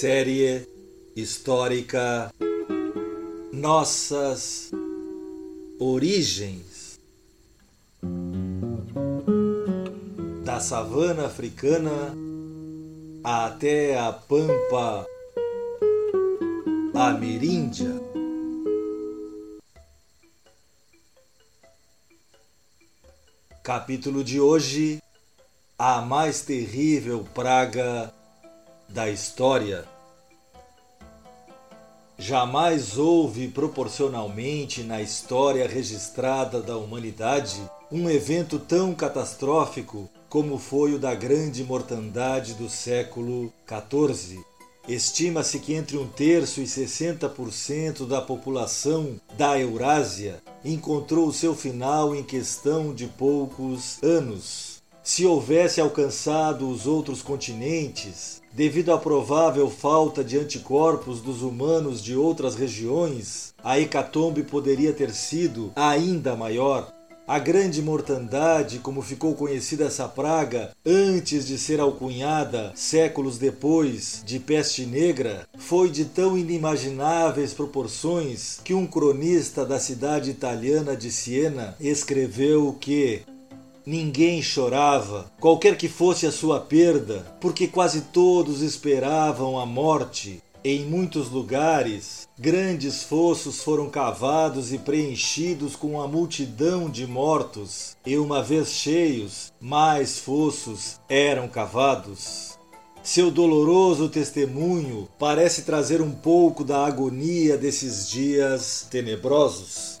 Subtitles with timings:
[0.00, 0.66] Série
[1.14, 2.32] histórica
[3.52, 4.70] Nossas
[5.78, 6.98] Origens
[10.42, 12.14] da savana africana
[13.22, 15.04] até a pampa
[16.94, 18.00] ameríndia.
[23.62, 25.02] Capítulo de hoje:
[25.78, 28.18] A mais terrível praga
[28.92, 29.84] da história.
[32.18, 40.98] Jamais houve proporcionalmente na história registrada da humanidade um evento tão catastrófico como foi o
[40.98, 44.38] da grande mortandade do século XIV.
[44.86, 52.22] Estima-se que entre um terço e 60% da população da Eurásia encontrou seu final em
[52.22, 54.69] questão de poucos anos.
[55.02, 62.14] Se houvesse alcançado os outros continentes, devido à provável falta de anticorpos dos humanos de
[62.14, 66.92] outras regiões, a hecatombe poderia ter sido ainda maior.
[67.26, 74.40] A grande mortandade, como ficou conhecida essa praga antes de ser alcunhada séculos depois de
[74.40, 81.76] peste negra, foi de tão inimagináveis proporções que um cronista da cidade italiana de Siena
[81.78, 83.22] escreveu que
[83.84, 90.42] Ninguém chorava, qualquer que fosse a sua perda, porque quase todos esperavam a morte.
[90.62, 98.18] Em muitos lugares, grandes fossos foram cavados e preenchidos com a multidão de mortos, e
[98.18, 102.58] uma vez cheios, mais fossos eram cavados.
[103.02, 109.99] Seu doloroso testemunho parece trazer um pouco da agonia desses dias tenebrosos.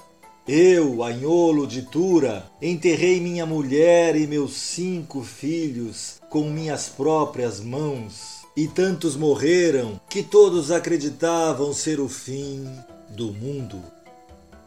[0.52, 8.40] Eu, Anholo de Tura, enterrei minha mulher e meus cinco filhos com minhas próprias mãos,
[8.56, 12.68] e tantos morreram que todos acreditavam ser o fim
[13.10, 13.80] do mundo.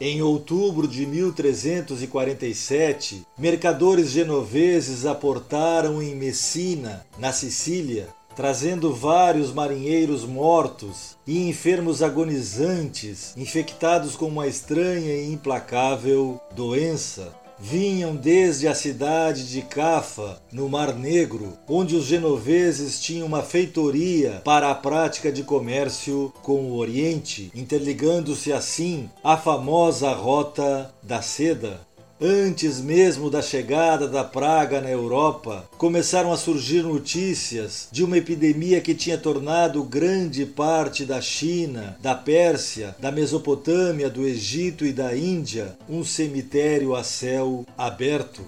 [0.00, 11.16] Em outubro de 1347, mercadores genoveses aportaram em Messina, na Sicília, trazendo vários marinheiros mortos
[11.26, 17.32] e enfermos agonizantes, infectados com uma estranha e implacável doença.
[17.58, 24.42] Vinham desde a cidade de Cafa, no Mar Negro, onde os genoveses tinham uma feitoria
[24.44, 31.80] para a prática de comércio com o Oriente, interligando-se assim à famosa Rota da Seda.
[32.20, 38.80] Antes mesmo da chegada da praga na Europa, começaram a surgir notícias de uma epidemia
[38.80, 45.16] que tinha tornado grande parte da China, da Pérsia, da Mesopotâmia, do Egito e da
[45.16, 48.42] Índia um cemitério a céu aberto.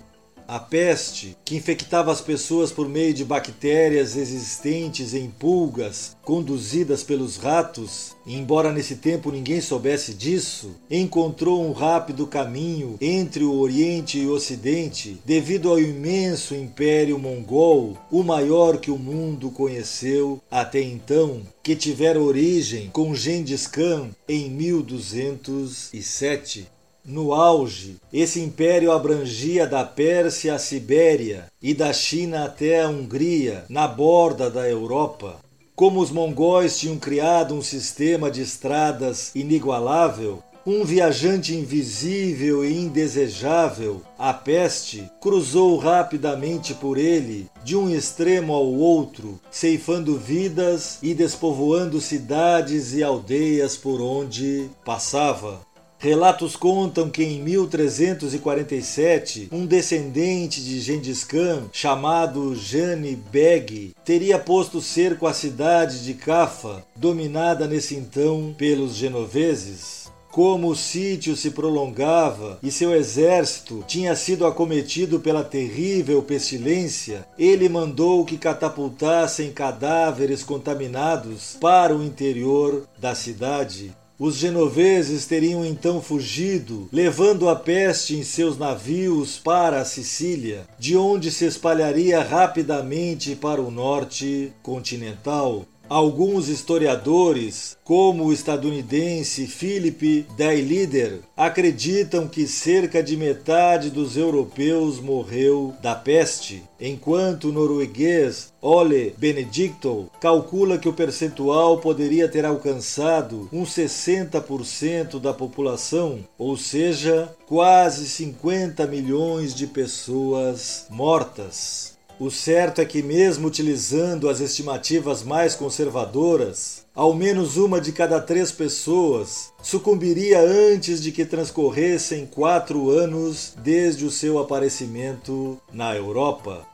[0.49, 7.37] A peste, que infectava as pessoas por meio de bactérias existentes em pulgas conduzidas pelos
[7.37, 14.27] ratos, embora nesse tempo ninguém soubesse disso, encontrou um rápido caminho entre o Oriente e
[14.27, 21.43] o Ocidente devido ao imenso Império Mongol, o maior que o mundo conheceu até então,
[21.61, 26.76] que tivera origem com Gengis Khan em 1207.
[27.09, 33.65] No auge, esse império abrangia da Pérsia à Sibéria e da China até a Hungria,
[33.69, 35.37] na borda da Europa.
[35.77, 44.03] Como os mongóis tinham criado um sistema de estradas inigualável, um viajante invisível e indesejável,
[44.19, 52.00] a peste, cruzou rapidamente por ele, de um extremo ao outro, ceifando vidas e despovoando
[52.00, 55.61] cidades e aldeias por onde passava.
[56.06, 64.81] Relatos contam que em 1347, um descendente de Gengis Khan, chamado Jani Beg, teria posto
[64.81, 70.06] cerco à cidade de Cafa, dominada nesse então pelos genoveses.
[70.31, 77.69] Como o sítio se prolongava e seu exército tinha sido acometido pela terrível pestilência, ele
[77.69, 83.92] mandou que catapultassem cadáveres contaminados para o interior da cidade.
[84.18, 90.97] Os genoveses teriam então fugido, levando a peste em seus navios para a Sicília, de
[90.97, 95.66] onde se espalharia rapidamente para o norte continental.
[95.88, 105.74] Alguns historiadores, como o estadunidense Philip Daylider, acreditam que cerca de metade dos europeus morreu
[105.80, 113.71] da peste, enquanto o norueguês Ole Benedicto calcula que o percentual poderia ter alcançado uns
[113.71, 121.96] 60% da população, ou seja, quase 50 milhões de pessoas mortas.
[122.18, 128.18] O certo é que, mesmo utilizando as estimativas mais conservadoras, ao menos uma de cada
[128.22, 136.66] três pessoas sucumbiria antes de que transcorressem quatro anos desde o seu aparecimento na Europa.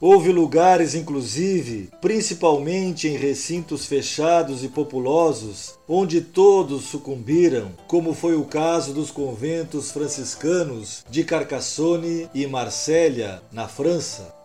[0.00, 8.44] Houve lugares, inclusive, principalmente em recintos fechados e populosos, onde todos sucumbiram, como foi o
[8.44, 14.37] caso dos conventos franciscanos de Carcassonne e Marsella, na França.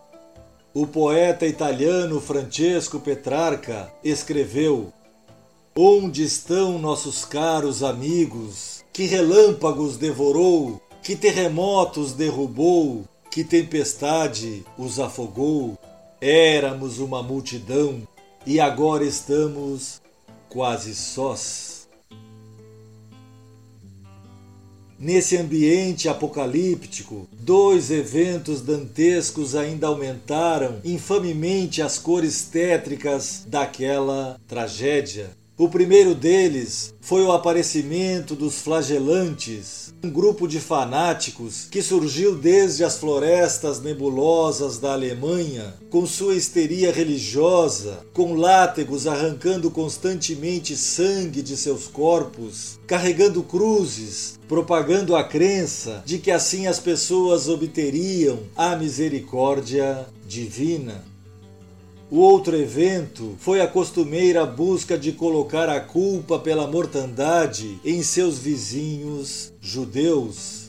[0.76, 4.92] O poeta italiano Francesco Petrarca escreveu:
[5.76, 8.84] Onde estão nossos caros amigos?
[8.92, 15.78] Que relâmpagos devorou, que terremotos derrubou, que tempestade os afogou.
[16.20, 18.02] Éramos uma multidão
[18.44, 20.02] e agora estamos
[20.50, 21.83] quase sós.
[25.04, 35.32] Nesse ambiente apocalíptico, dois eventos dantescos ainda aumentaram infamemente as cores tétricas daquela tragédia.
[35.64, 42.84] O primeiro deles foi o aparecimento dos flagelantes, um grupo de fanáticos que surgiu desde
[42.84, 51.56] as florestas nebulosas da Alemanha, com sua histeria religiosa, com látegos arrancando constantemente sangue de
[51.56, 60.06] seus corpos, carregando cruzes, propagando a crença de que assim as pessoas obteriam a misericórdia
[60.28, 61.13] divina.
[62.14, 68.38] O outro evento foi a costumeira busca de colocar a culpa pela mortandade em seus
[68.38, 70.63] vizinhos judeus.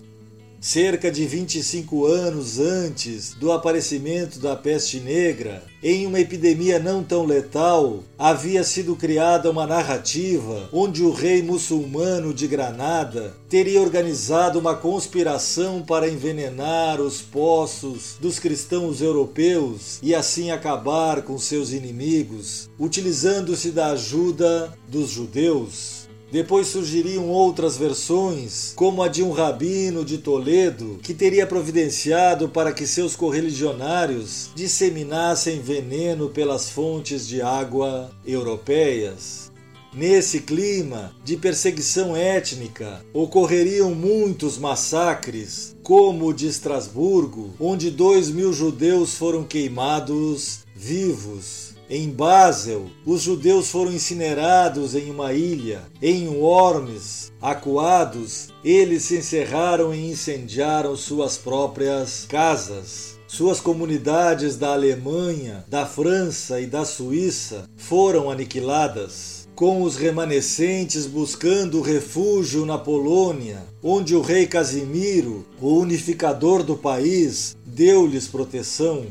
[0.65, 7.27] Cerca de 25 anos antes do aparecimento da peste negra, em uma epidemia não tão
[7.27, 14.75] letal, havia sido criada uma narrativa onde o rei muçulmano de Granada teria organizado uma
[14.75, 23.71] conspiração para envenenar os poços dos cristãos europeus e assim acabar com seus inimigos, utilizando-se
[23.71, 26.04] da ajuda dos judeus.
[26.35, 32.73] Depois surgiriam outras versões, como a de um rabino de Toledo, que teria providenciado para
[32.73, 39.53] que seus correligionários disseminassem veneno pelas fontes de água europeias.
[39.95, 48.53] Nesse clima de perseguição étnica, ocorreriam muitos massacres, como o de Estrasburgo, onde dois mil
[48.53, 51.64] judeus foram queimados vivos.
[51.89, 55.83] Em Basel, os judeus foram incinerados em uma ilha.
[56.01, 63.19] Em Worms, acuados, eles se encerraram e incendiaram suas próprias casas.
[63.27, 71.83] Suas comunidades da Alemanha, da França e da Suíça foram aniquiladas, com os remanescentes buscando
[71.83, 79.05] refúgio na Polônia, onde o rei Casimiro, o unificador do país, deu-lhes proteção.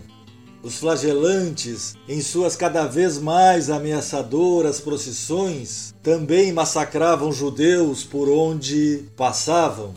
[0.63, 9.93] Os flagelantes, em suas cada vez mais ameaçadoras procissões, também massacravam judeus por onde passavam.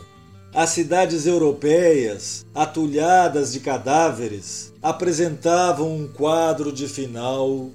[0.53, 7.71] As cidades europeias, atulhadas de cadáveres, apresentavam um quadro de final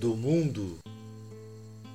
[0.00, 0.78] do mundo.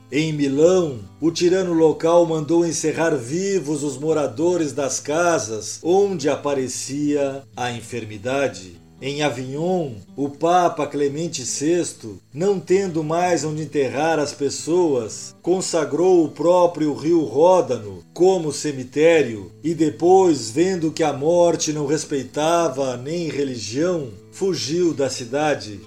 [0.09, 7.69] Em Milão, o tirano local mandou encerrar vivos os moradores das casas onde aparecia a
[7.69, 8.76] enfermidade.
[8.99, 16.29] Em Avignon, o Papa Clemente VI, não tendo mais onde enterrar as pessoas, consagrou o
[16.29, 24.09] próprio rio Ródano como cemitério e depois, vendo que a morte não respeitava nem religião,
[24.31, 25.79] fugiu da cidade.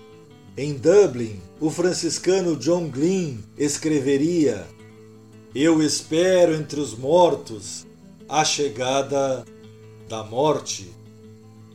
[0.56, 4.64] Em Dublin, o franciscano John Glynn escreveria:
[5.52, 7.84] Eu espero entre os mortos
[8.28, 9.44] a chegada
[10.08, 10.99] da morte.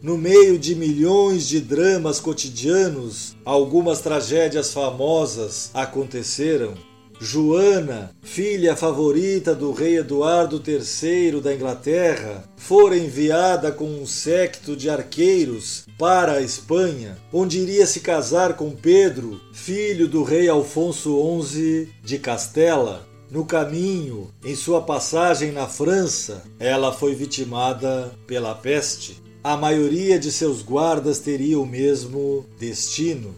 [0.06, 6.76] No meio de milhões de dramas cotidianos, algumas tragédias famosas aconteceram.
[7.20, 14.92] Joana, filha favorita do rei Eduardo III da Inglaterra, fora enviada com um séquito de
[14.92, 21.90] arqueiros para a Espanha, onde iria se casar com Pedro, filho do rei Alfonso XI
[22.04, 23.08] de Castela.
[23.32, 30.32] No caminho, em sua passagem na França, ela foi vitimada pela peste a maioria de
[30.32, 33.36] seus guardas teria o mesmo destino.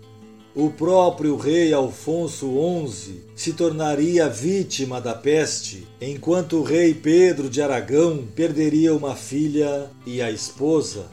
[0.55, 2.49] O próprio rei Alfonso
[2.87, 9.89] XI se tornaria vítima da peste, enquanto o rei Pedro de Aragão perderia uma filha
[10.05, 11.07] e a esposa.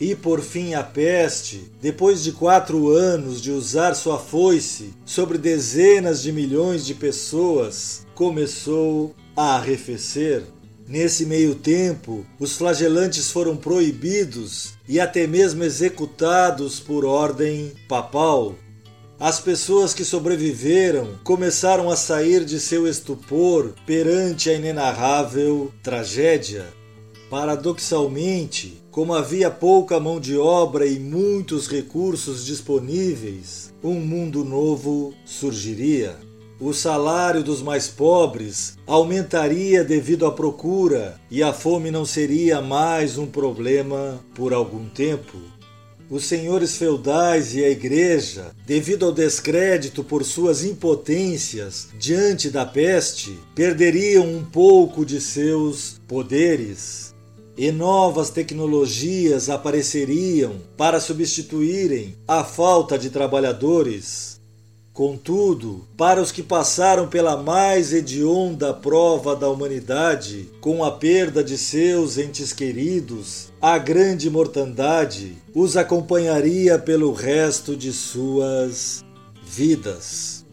[0.00, 6.20] E por fim a peste, depois de quatro anos de usar sua foice sobre dezenas
[6.20, 10.42] de milhões de pessoas, começou a arrefecer
[10.88, 18.54] Nesse meio tempo, os flagelantes foram proibidos e até mesmo executados por ordem papal.
[19.20, 26.64] As pessoas que sobreviveram começaram a sair de seu estupor perante a inenarrável tragédia.
[27.28, 36.16] Paradoxalmente, como havia pouca mão de obra e muitos recursos disponíveis, um mundo novo surgiria
[36.60, 43.16] o salário dos mais pobres aumentaria devido à procura e a fome não seria mais
[43.16, 45.38] um problema por algum tempo.
[46.10, 53.38] Os senhores feudais e a igreja, devido ao descrédito por suas impotências diante da peste,
[53.54, 57.14] perderiam um pouco de seus poderes.
[57.56, 64.37] E novas tecnologias apareceriam para substituírem a falta de trabalhadores
[64.98, 71.56] Contudo, para os que passaram pela mais hedionda prova da humanidade, com a perda de
[71.56, 79.04] seus entes queridos, a grande mortandade os acompanharia pelo resto de suas
[79.40, 80.44] vidas.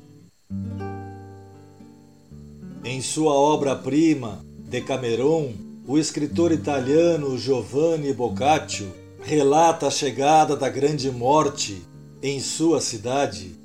[2.83, 5.55] Em sua obra-prima, Decameron,
[5.87, 11.81] o escritor italiano Giovanni Boccaccio relata a chegada da grande morte
[12.21, 13.64] em sua cidade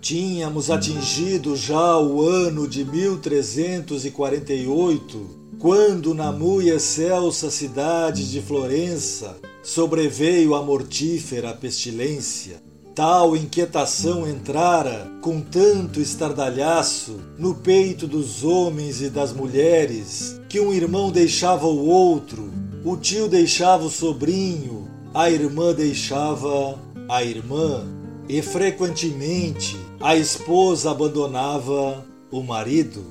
[0.00, 10.54] Tínhamos atingido já o ano de 1348, quando na muito excelsa cidade de Florença sobreveio
[10.54, 12.62] a mortífera pestilência.
[12.94, 20.72] Tal inquietação entrara com tanto estardalhaço no peito dos homens e das mulheres, que um
[20.72, 22.50] irmão deixava o outro,
[22.86, 27.84] o tio deixava o sobrinho, a irmã deixava a irmã,
[28.26, 33.04] e frequentemente a esposa abandonava o marido.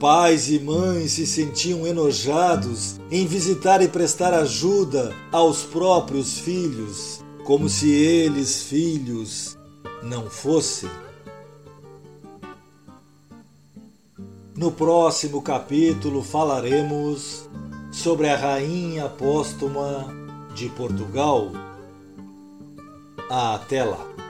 [0.00, 7.68] Pais e mães se sentiam enojados em visitar e prestar ajuda aos próprios filhos, como
[7.68, 9.56] se eles, filhos,
[10.02, 10.90] não fossem.
[14.56, 17.48] No próximo capítulo falaremos
[17.92, 20.12] sobre a rainha póstuma
[20.54, 21.52] de Portugal.
[23.30, 24.23] Até lá!